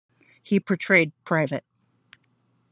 He 0.41 0.59
portrayed 0.59 1.13
Pvt. 1.25 1.61